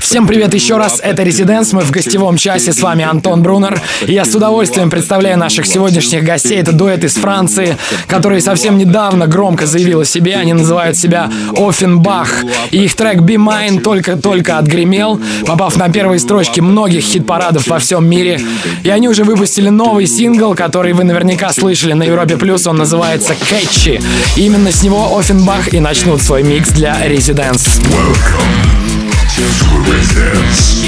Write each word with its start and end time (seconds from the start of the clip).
Всем 0.00 0.26
привет 0.26 0.54
еще 0.54 0.76
раз, 0.76 1.00
это 1.02 1.22
Резиденс, 1.22 1.72
мы 1.72 1.82
в 1.82 1.90
гостевом 1.90 2.36
часе, 2.36 2.72
с 2.72 2.80
вами 2.80 3.04
Антон 3.04 3.42
Брунер. 3.42 3.80
Я 4.06 4.24
с 4.24 4.34
удовольствием 4.34 4.90
представляю 4.90 5.38
наших 5.38 5.66
сегодняшних 5.66 6.24
гостей, 6.24 6.58
это 6.58 6.72
дуэт 6.72 7.04
из 7.04 7.14
Франции, 7.14 7.76
который 8.08 8.40
совсем 8.40 8.76
недавно 8.76 9.26
громко 9.26 9.66
заявил 9.66 10.00
о 10.00 10.04
себе, 10.04 10.36
они 10.36 10.52
называют 10.52 10.96
себя 10.96 11.30
Оффенбах. 11.56 12.42
И 12.70 12.84
их 12.84 12.94
трек 12.96 13.18
Be 13.18 13.36
Mine 13.36 13.80
только-только 13.80 14.58
отгремел, 14.58 15.20
попав 15.46 15.76
на 15.76 15.88
первые 15.90 16.18
строчки 16.18 16.60
многих 16.60 17.04
хит-парадов 17.04 17.66
во 17.68 17.78
всем 17.78 18.08
мире. 18.08 18.40
И 18.82 18.90
они 18.90 19.08
уже 19.08 19.24
выпустили 19.24 19.68
новый 19.68 20.06
сингл, 20.06 20.54
который 20.54 20.92
вы 20.92 21.04
наверняка 21.04 21.52
слышали 21.52 21.92
на 21.92 22.04
Европе 22.04 22.36
Плюс, 22.36 22.66
он 22.66 22.78
называется 22.78 23.34
Catchy. 23.34 24.02
Именно 24.36 24.72
с 24.72 24.82
него 24.82 25.16
Оффенбах 25.16 25.72
и 25.72 25.78
начнут 25.78 26.22
свой 26.22 26.42
микс 26.42 26.70
для 26.70 26.79
Резиденс. 26.80 27.78
Welcome 27.90 29.10
to 29.36 29.92
Residence. 29.92 30.80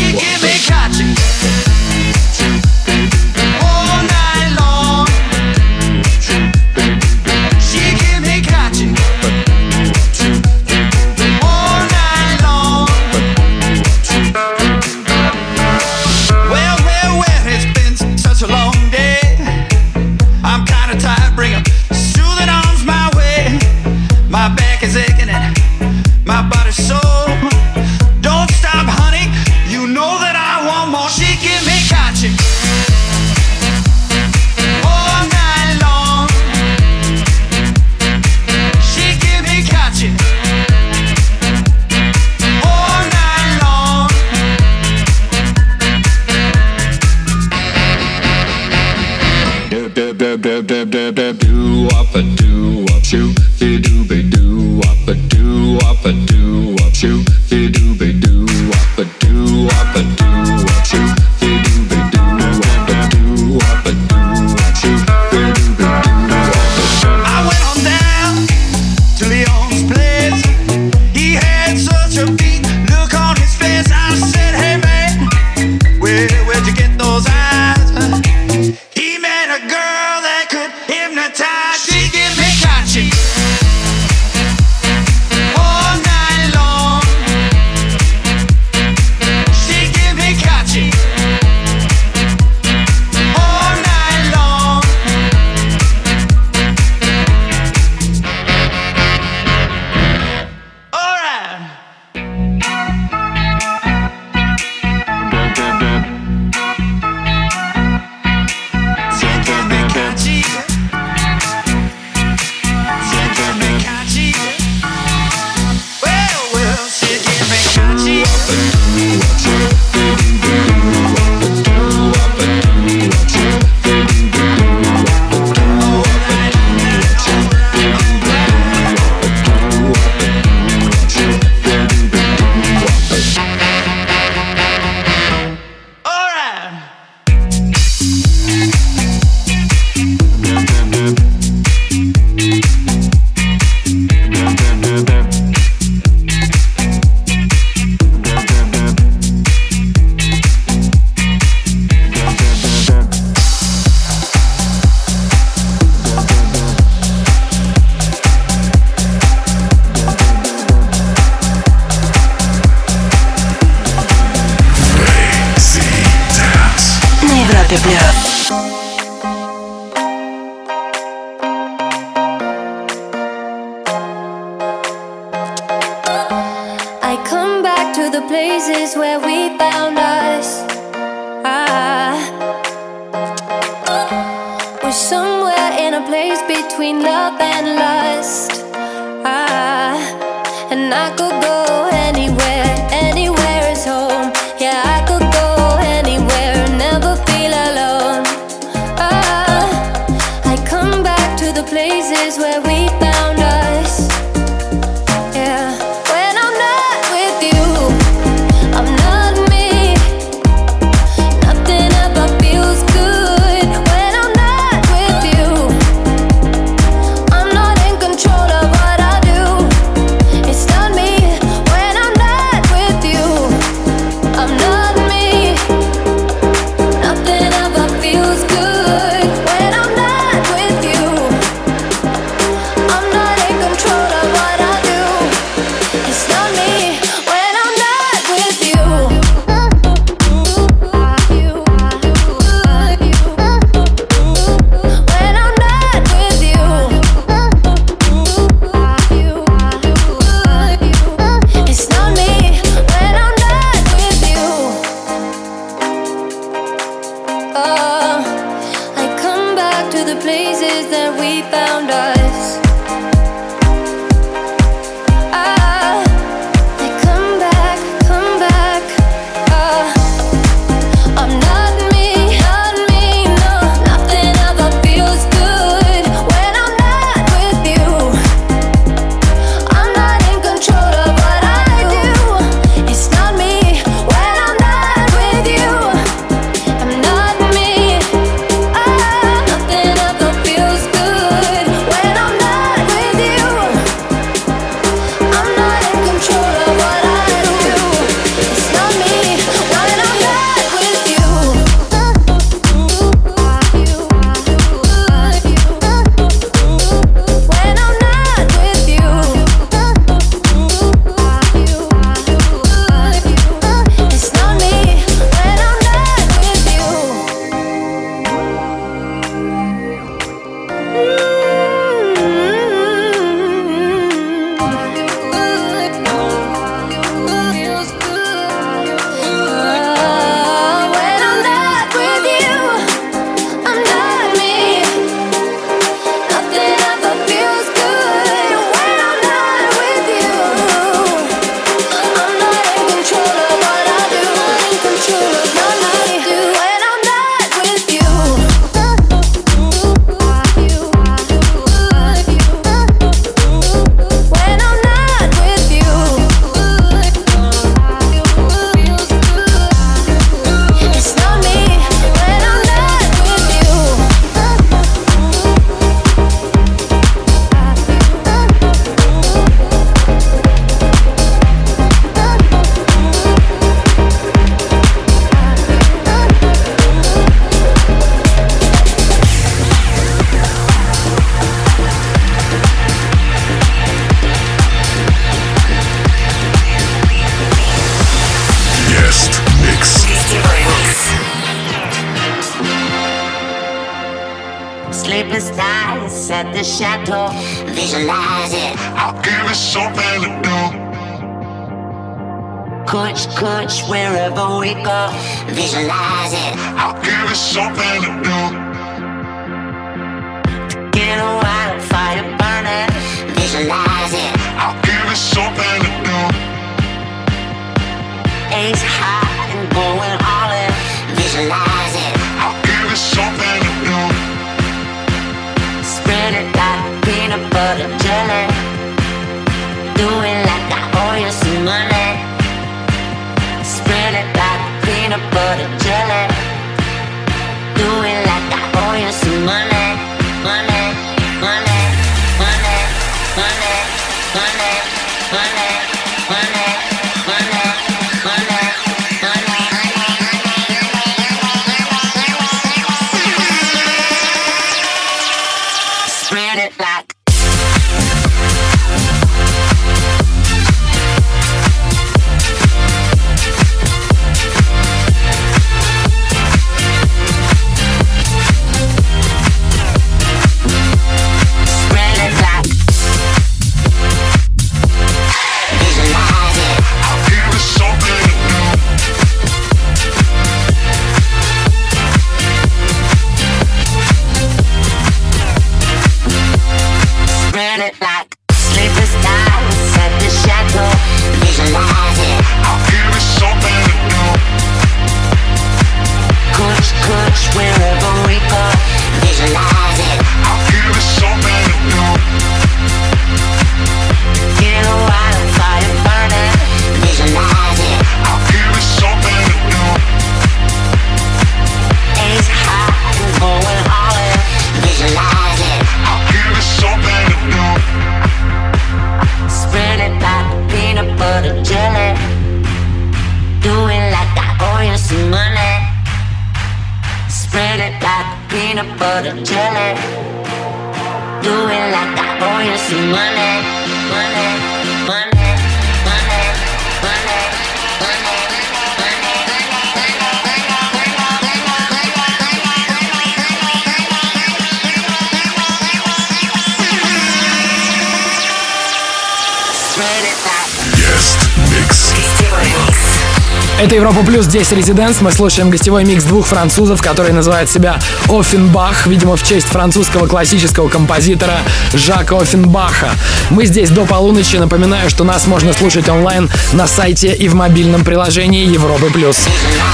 Плюс 554.33 554.47
10 554.47 554.73
резиденс 554.73 555.21
мы 555.21 555.31
слушаем 555.31 555.69
гостевой 555.69 556.05
микс 556.05 556.25
двух 556.25 556.47
французов, 556.47 557.03
которые 557.03 557.35
называют 557.35 557.69
себя 557.69 557.99
Оффенбах, 558.31 559.07
видимо, 559.07 559.37
в 559.37 559.43
честь 559.43 559.67
французского 559.67 560.27
классического 560.27 560.89
композитора 560.89 561.59
Жака 561.93 562.39
Оффенбаха. 562.39 563.11
Мы 563.51 563.67
здесь 563.67 563.91
до 563.91 564.07
полуночи. 564.07 564.57
Напоминаю, 564.57 565.11
что 565.11 565.25
нас 565.25 565.47
можно 565.47 565.75
слушать 565.75 566.09
онлайн 566.09 566.51
на 566.73 566.87
сайте 566.87 567.35
и 567.35 567.47
в 567.47 567.55
мобильном 567.55 568.07
приложении 568.07 568.65
Европы+. 568.65 569.11
плюс. 569.13 569.37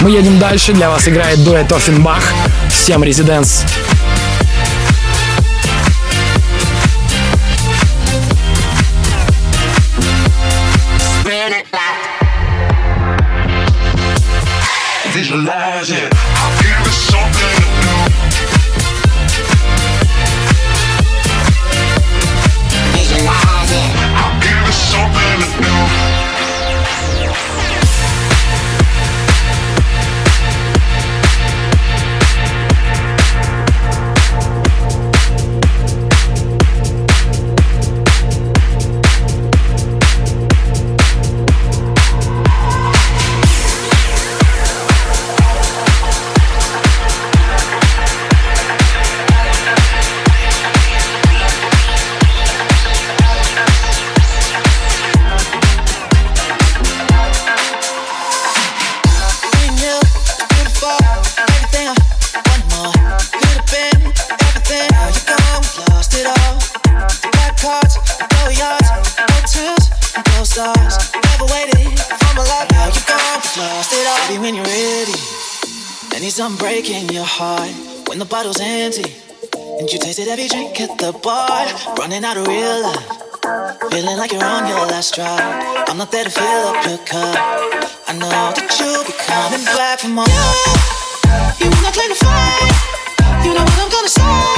Мы 0.02 0.12
едем 0.12 0.38
дальше. 0.38 0.72
Для 0.72 0.88
вас 0.88 1.08
играет 1.08 1.42
дуэт 1.42 1.72
Оффенбах. 1.72 2.22
Всем 2.70 3.02
резиденс. 3.02 3.64
Imagine. 15.78 16.27
last 84.98 85.14
drop. 85.14 85.88
I'm 85.88 85.96
not 85.96 86.10
there 86.10 86.24
to 86.24 86.30
fill 86.30 86.42
up 86.42 86.84
your 86.84 86.98
cup. 86.98 87.36
I 88.08 88.12
know 88.18 88.28
that 88.28 88.66
you'll 88.80 89.04
be 89.06 89.14
coming 89.30 89.64
back 89.78 90.00
for 90.00 90.08
more. 90.08 90.26
You 91.60 91.70
wanna 91.70 91.92
claim 91.94 92.08
the 92.08 92.16
fight? 92.16 93.44
You 93.44 93.54
know 93.54 93.62
what 93.62 93.78
I'm 93.78 93.90
gonna 93.92 94.08
say. 94.08 94.57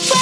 me 0.00 0.21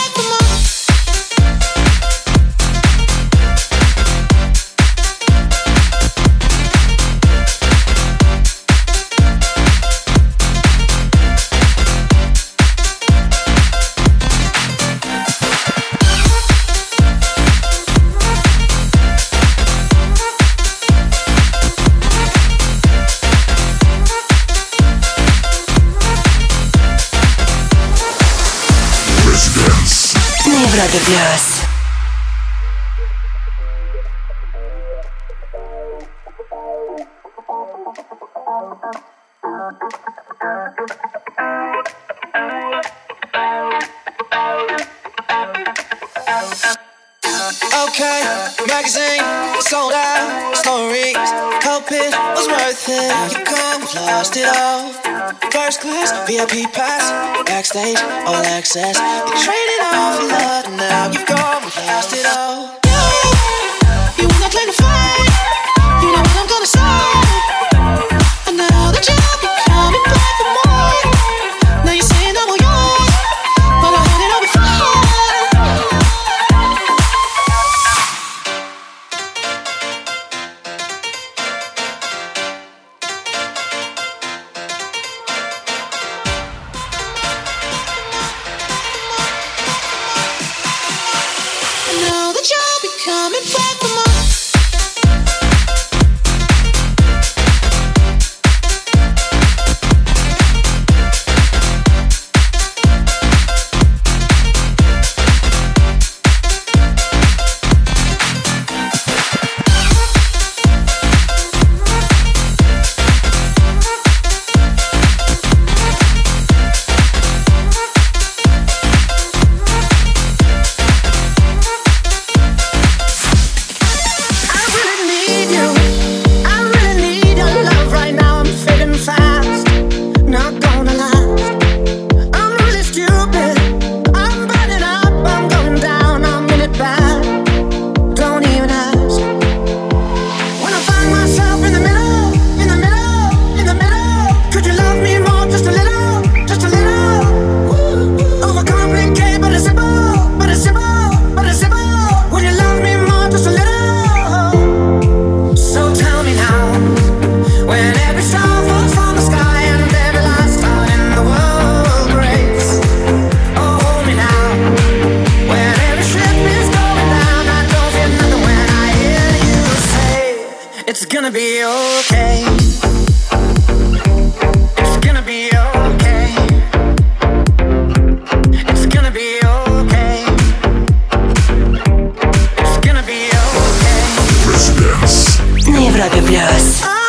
Plug 186.01 186.17
and 186.17 186.27
Plus. 186.29 187.00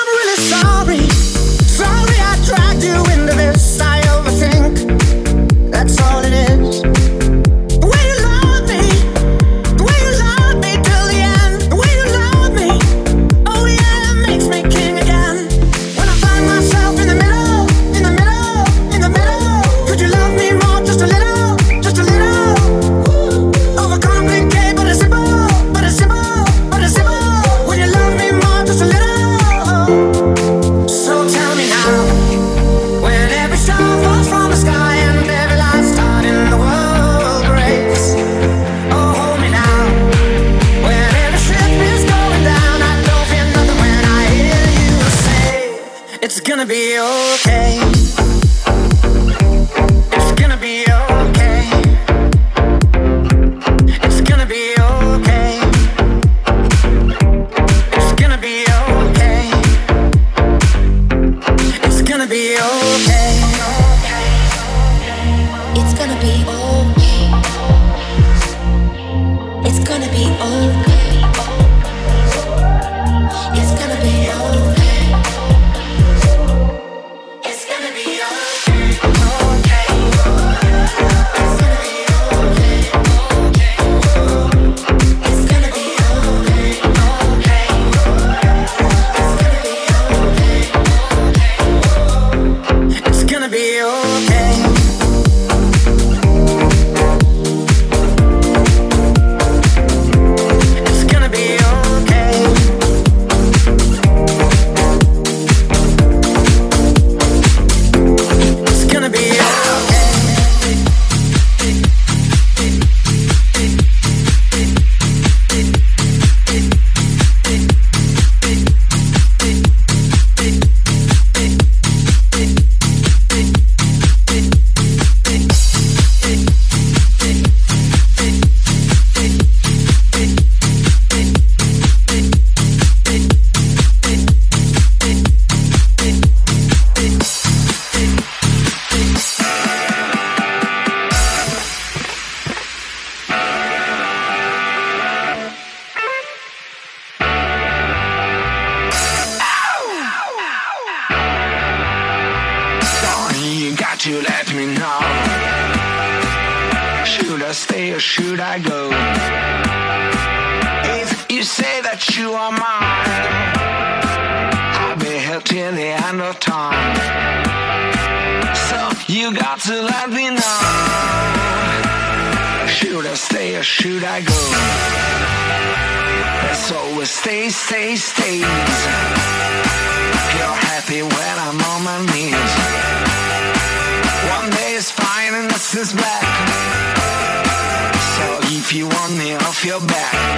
feel 189.62 189.80
bad. 189.82 190.31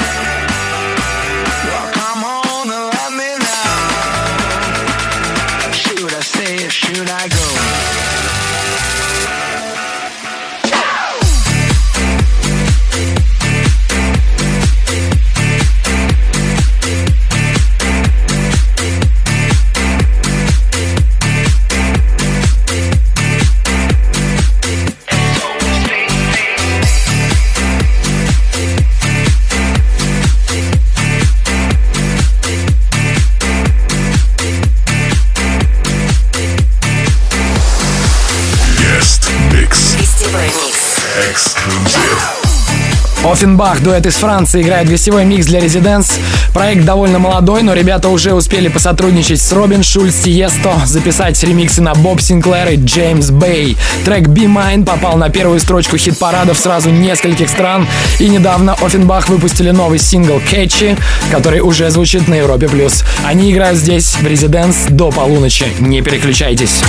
Катенбах, 43.43 43.81
дуэт 43.81 44.05
из 44.05 44.15
Франции, 44.15 44.61
играет 44.61 44.89
гостевой 44.89 45.25
микс 45.25 45.47
для 45.47 45.59
Резиденс. 45.59 46.13
Проект 46.53 46.85
довольно 46.85 47.19
молодой, 47.19 47.61
но 47.61 47.73
ребята 47.73 48.07
уже 48.07 48.33
успели 48.33 48.69
посотрудничать 48.69 49.41
с 49.41 49.51
Робин 49.51 49.83
Шульц 49.83 50.25
и 50.27 50.31
Есто, 50.31 50.73
записать 50.85 51.43
ремиксы 51.43 51.81
на 51.81 51.93
Боб 51.93 52.21
Синклер 52.21 52.69
и 52.69 52.77
Джеймс 52.77 53.31
Бэй. 53.31 53.75
Трек 54.05 54.29
Be 54.29 54.45
Mine 54.45 54.85
попал 54.85 55.17
на 55.17 55.27
первую 55.29 55.59
строчку 55.59 55.97
хит-парадов 55.97 56.57
сразу 56.57 56.89
нескольких 56.89 57.49
стран, 57.49 57.85
и 58.19 58.29
недавно 58.29 58.75
Офенбах 58.75 59.27
выпустили 59.27 59.71
новый 59.71 59.99
сингл 59.99 60.39
Catchy, 60.49 60.97
который 61.29 61.59
уже 61.59 61.89
звучит 61.89 62.29
на 62.29 62.35
Европе+. 62.35 62.69
плюс. 62.69 63.03
Они 63.25 63.51
играют 63.51 63.77
здесь, 63.77 64.15
в 64.15 64.25
Резиденс, 64.25 64.85
до 64.87 65.11
полуночи. 65.11 65.67
Не 65.81 66.01
переключайтесь. 66.01 66.81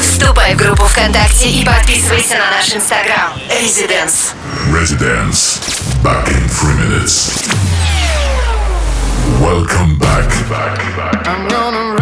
Вступай 0.00 0.54
в 0.54 0.58
группу 0.58 0.84
ВКонтакте 0.84 1.48
и 1.48 1.64
подписывайся 1.64 2.34
на 2.34 2.50
наш 2.56 2.74
Инстаграм. 2.74 3.32
Residence. 3.62 4.34
Residence. 4.72 5.60
Back 6.06 6.28
in 6.28 6.48
three 6.48 6.76
minutes. 6.76 7.48
Welcome 9.40 9.98
back. 9.98 10.28
back, 10.48 10.78
back. 10.96 11.26
I'm 11.26 11.48
gonna 11.48 11.96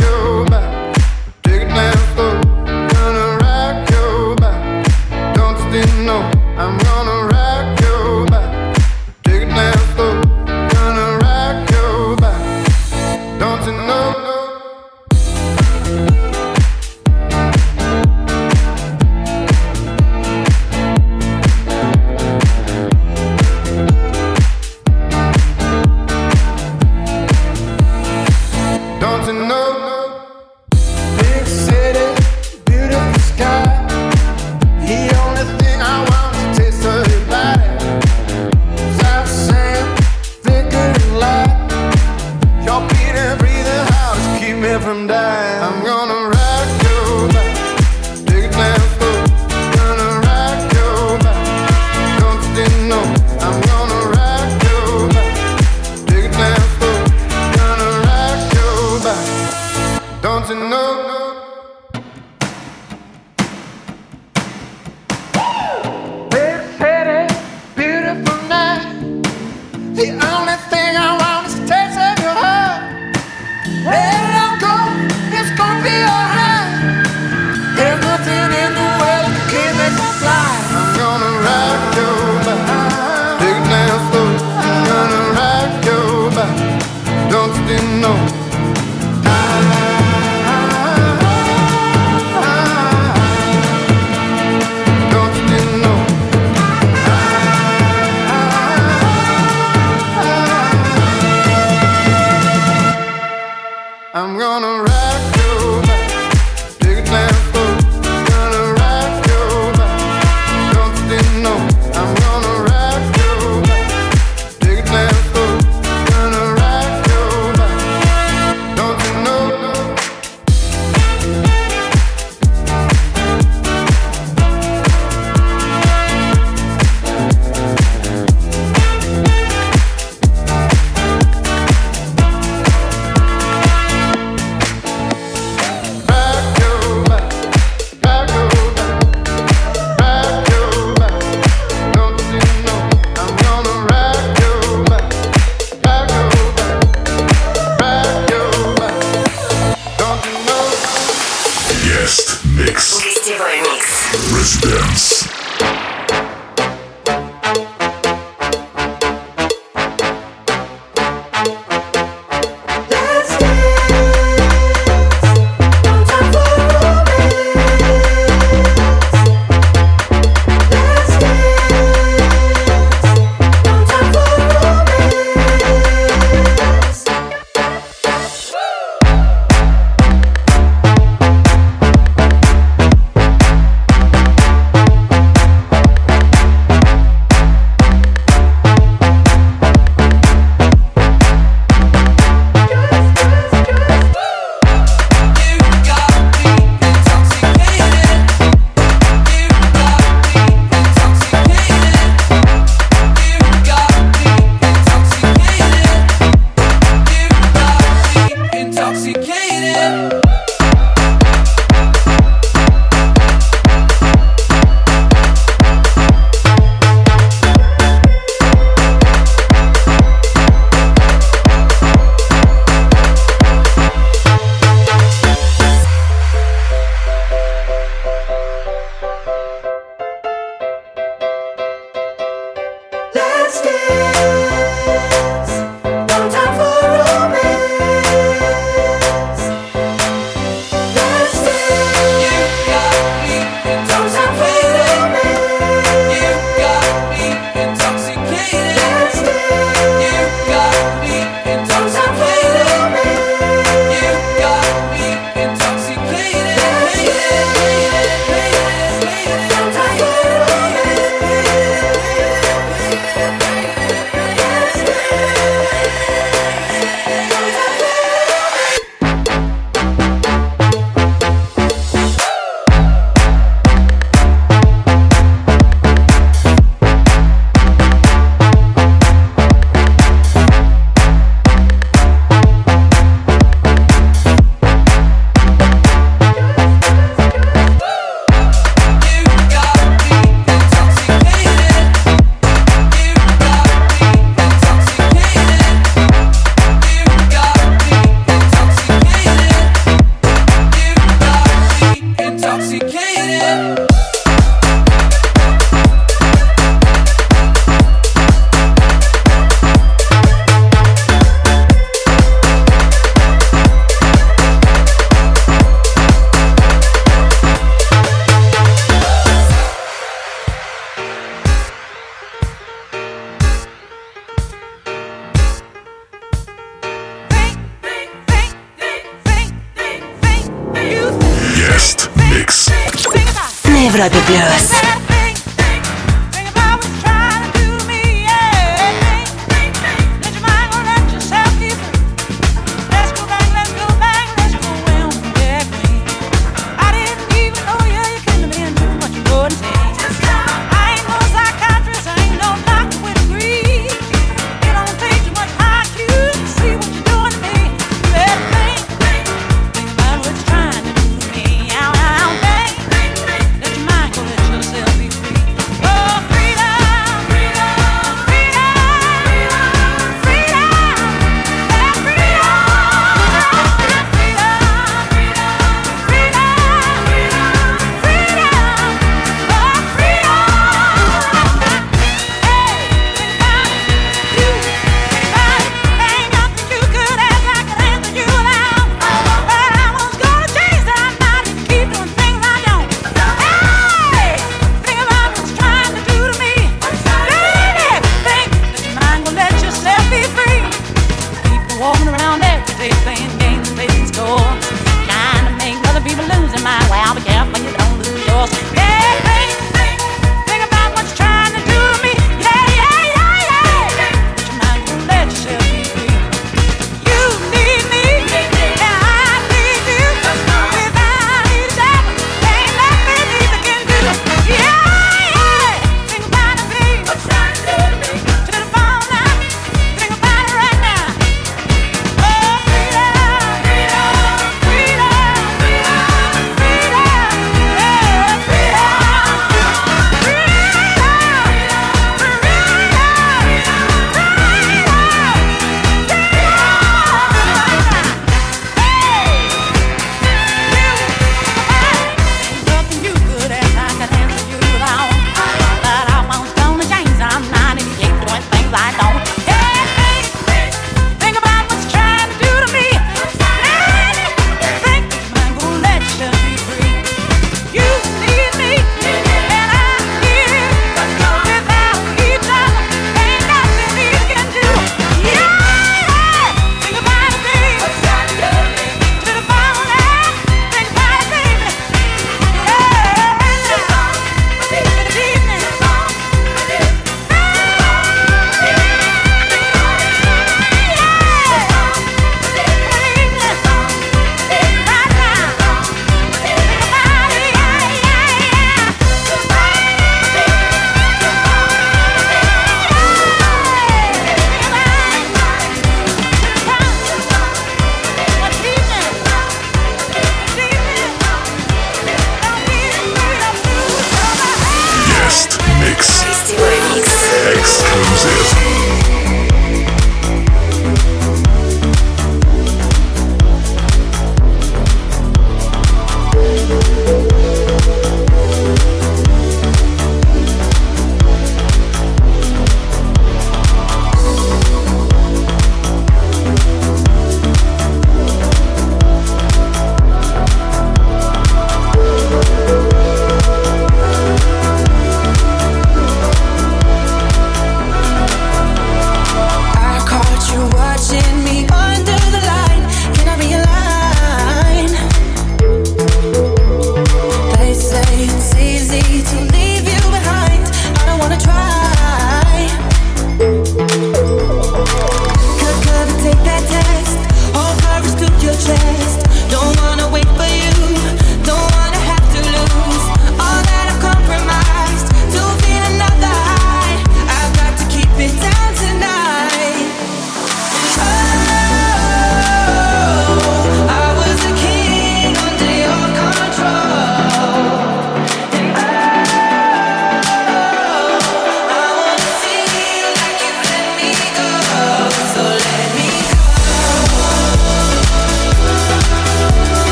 your 0.00 0.46
back. 0.46 0.96
It 1.44 1.66
slow. 2.14 2.40
Gonna 2.70 3.36
your 3.90 4.36
back. 4.36 5.34
Don't 5.34 5.58
you 5.74 6.04
know 6.04 6.20
I'm 6.56 6.78
gonna. 6.78 7.07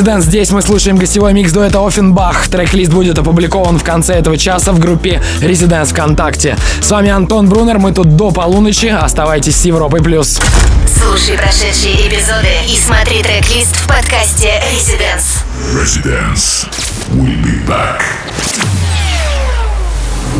Резидент, 0.00 0.24
здесь 0.24 0.50
мы 0.50 0.62
слушаем 0.62 0.96
гостевой 0.96 1.34
микс 1.34 1.52
дуэта 1.52 1.86
Оффенбах. 1.86 2.48
Трек-лист 2.48 2.90
будет 2.90 3.18
опубликован 3.18 3.78
в 3.78 3.84
конце 3.84 4.14
этого 4.14 4.38
часа 4.38 4.72
в 4.72 4.78
группе 4.78 5.22
Резиденс 5.42 5.90
ВКонтакте. 5.90 6.56
С 6.80 6.90
вами 6.90 7.10
Антон 7.10 7.50
Брунер, 7.50 7.78
мы 7.78 7.92
тут 7.92 8.16
до 8.16 8.30
полуночи. 8.30 8.86
Оставайтесь 8.86 9.56
с 9.56 9.66
Европой+. 9.66 10.00
плюс. 10.02 10.40
Слушай 10.86 11.36
прошедшие 11.36 12.08
эпизоды 12.08 12.48
и 12.66 12.78
смотри 12.78 13.22
трек-лист 13.22 13.76
в 13.76 13.86
подкасте 13.86 14.62
Residence. 14.72 15.44
Residence. 15.74 16.66
We'll 17.12 17.36
be 17.42 17.62
back. 17.66 18.00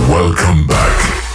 Welcome 0.09 0.67
back. 0.67 1.30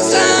the 0.00 0.10
time. 0.12 0.37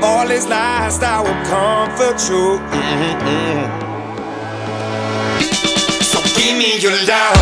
All 0.00 0.30
is 0.30 0.46
lost, 0.46 1.02
I 1.02 1.20
will 1.20 1.34
comfort 1.44 2.18
you. 2.30 2.58
Mm-hmm. 2.70 3.66
So 6.02 6.18
give 6.36 6.56
me 6.56 6.78
your 6.78 6.92
love, 7.06 7.36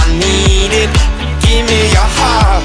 I 0.00 0.04
need 0.18 0.72
it. 0.82 0.90
Give 1.44 1.64
me 1.70 1.80
your 1.96 2.08
heart, 2.18 2.64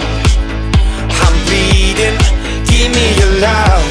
I'm 1.21 1.35
bleeding. 1.45 2.17
Give 2.65 2.89
me 2.91 3.05
your 3.19 3.33
love, 3.39 3.85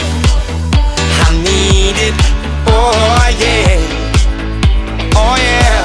I 1.24 1.28
need 1.46 1.96
it. 2.08 2.14
Oh 2.66 3.30
yeah, 3.38 3.78
oh 5.14 5.36
yeah. 5.36 5.77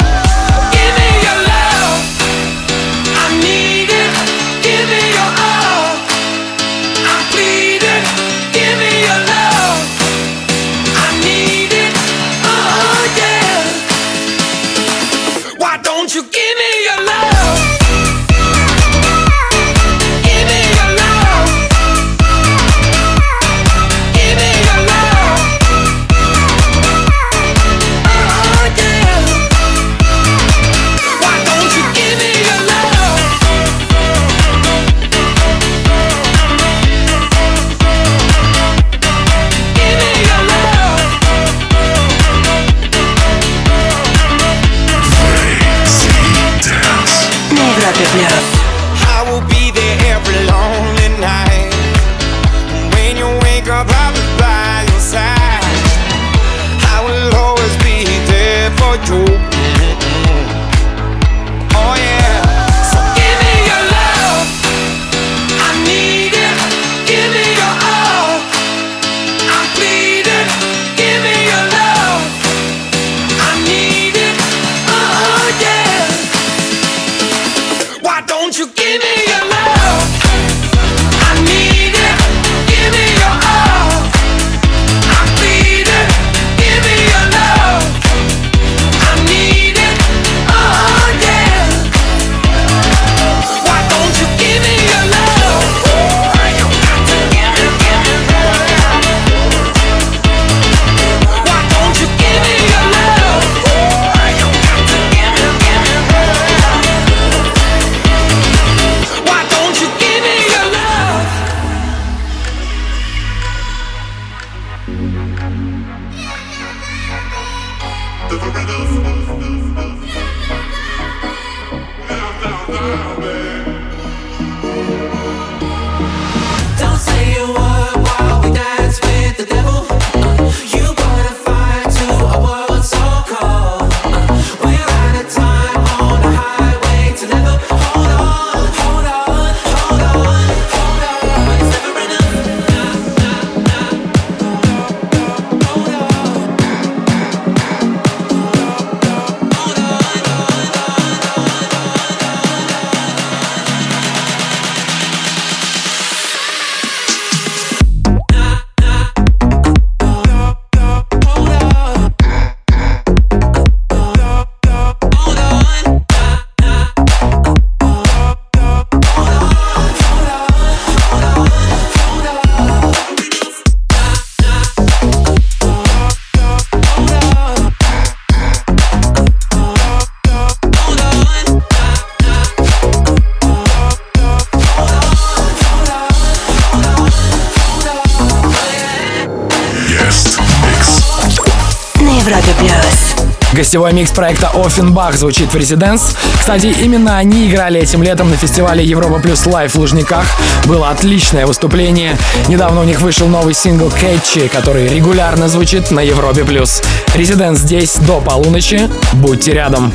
гостевой 193.73 193.93
микс 193.93 194.11
проекта 194.11 194.51
Offenbach 194.53 195.17
звучит 195.17 195.51
в 195.51 195.57
Резиденс. 195.57 196.15
Кстати, 196.37 196.67
именно 196.67 197.17
они 197.17 197.49
играли 197.49 197.81
этим 197.81 198.03
летом 198.03 198.29
на 198.29 198.37
фестивале 198.37 198.85
Европа 198.85 199.19
Плюс 199.19 199.47
Лайв 199.47 199.73
в 199.73 199.79
Лужниках. 199.79 200.27
Было 200.65 200.91
отличное 200.91 201.47
выступление. 201.47 202.15
Недавно 202.49 202.81
у 202.81 202.83
них 202.83 203.01
вышел 203.01 203.27
новый 203.27 203.55
сингл 203.55 203.89
Кэтчи, 203.89 204.47
который 204.47 204.87
регулярно 204.87 205.49
звучит 205.49 205.89
на 205.89 206.01
Европе 206.01 206.43
Плюс. 206.43 206.83
Резиденс 207.15 207.61
здесь 207.61 207.95
до 207.95 208.21
полуночи. 208.21 208.91
Будьте 209.13 209.53
рядом. 209.53 209.91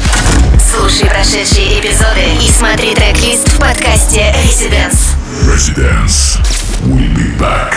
Слушай 0.74 1.08
прошедшие 1.08 1.78
эпизоды 1.78 2.24
и 2.44 2.50
смотри 2.50 2.96
трек-лист 2.96 3.46
в 3.46 3.60
подкасте 3.60 4.34
Residence. 4.44 5.14
Residence. 5.46 6.40
We'll 6.82 7.14
be 7.14 7.30
back. 7.38 7.76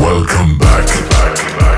Welcome 0.00 0.56
back. 0.56 0.86
back, 1.10 1.58
back. 1.58 1.75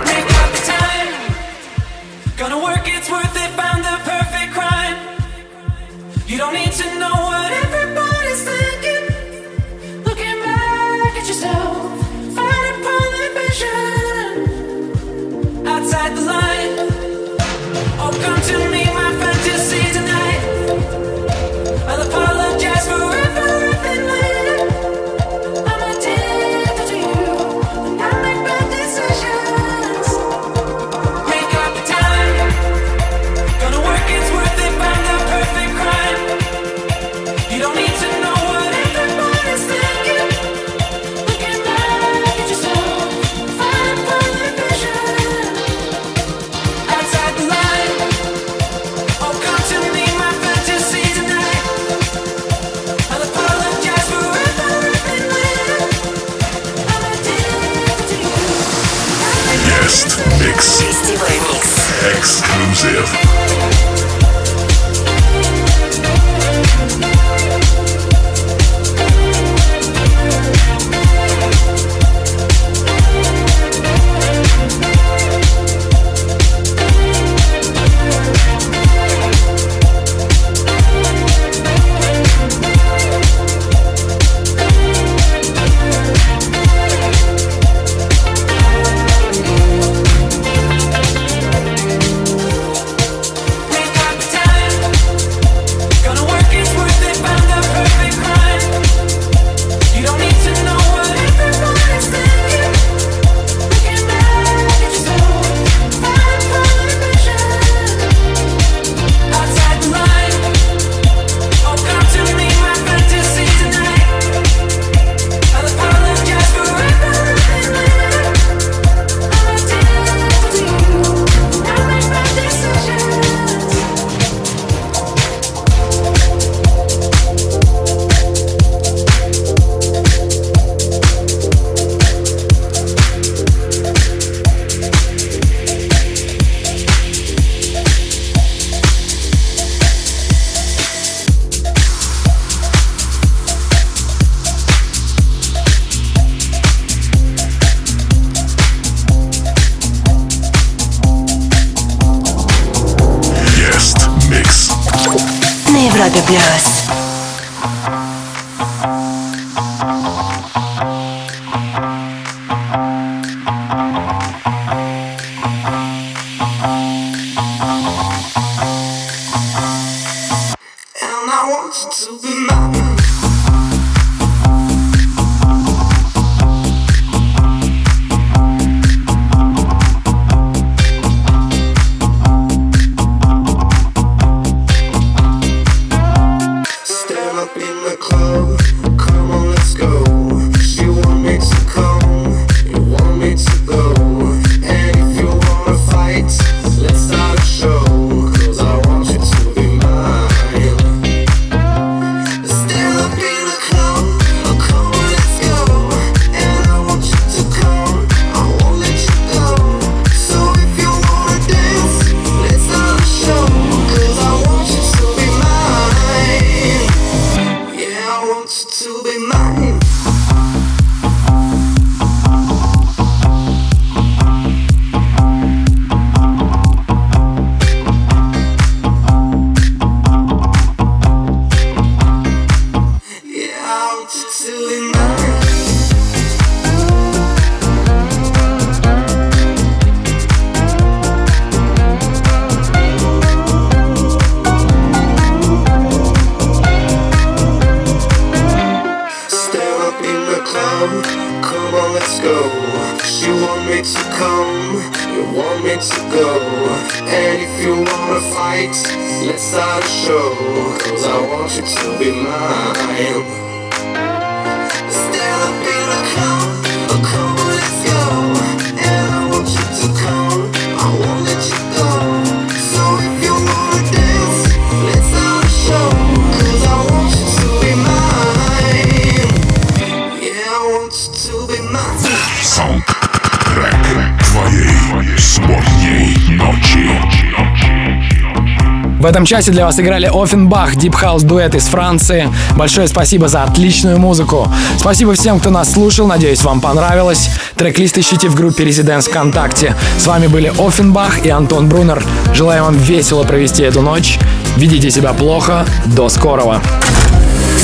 Часе 289.29 289.51
для 289.51 289.67
вас 289.67 289.79
играли 289.79 290.11
Оффенбах, 290.11 290.77
Deep 290.77 290.95
House 291.03 291.23
дуэт 291.23 291.55
из 291.55 291.67
Франции. 291.67 292.33
Большое 292.57 292.89
спасибо 292.89 293.29
за 293.29 293.43
отличную 293.43 293.99
музыку. 293.99 294.51
Спасибо 294.79 295.13
всем, 295.13 295.39
кто 295.39 295.51
нас 295.51 295.71
слушал. 295.71 296.07
Надеюсь, 296.07 296.43
вам 296.43 296.63
понравилось. 296.63 297.29
Трек-лист 297.55 297.99
ищите 297.99 298.31
в 298.31 298.35
группе 298.35 298.65
Residents 298.65 299.03
ВКонтакте. 299.03 299.77
С 299.99 300.07
вами 300.07 300.29
были 300.29 300.51
Оффенбах 300.59 301.27
и 301.27 301.29
Антон 301.29 301.69
Брунер. 301.69 302.03
Желаю 302.33 302.65
вам 302.65 302.79
весело 302.79 303.23
провести 303.25 303.65
эту 303.65 303.83
ночь. 303.83 304.19
Ведите 304.57 304.91
себя 304.91 305.13
плохо. 305.13 305.67
До 305.85 306.09
скорого. 306.09 306.63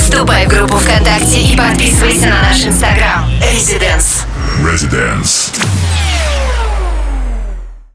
Вступай 0.02 0.44
в 0.44 0.50
группу 0.50 0.76
ВКонтакте 0.76 1.40
и 1.40 1.56
подписывайся 1.56 2.26
на 2.26 2.42
наш 2.42 2.62
инстаграм. 2.66 3.24
Residence. 3.40 4.26
Residence. 4.60 5.43